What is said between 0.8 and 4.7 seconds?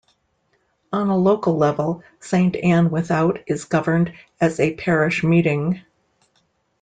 On a local level, Saint Ann Without is governed as